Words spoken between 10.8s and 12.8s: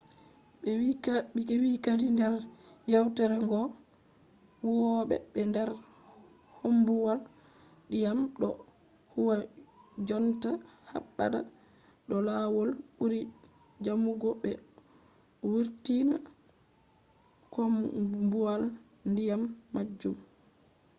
habda do lawol